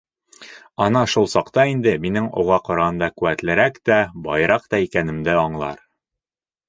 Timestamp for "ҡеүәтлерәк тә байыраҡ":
3.19-4.67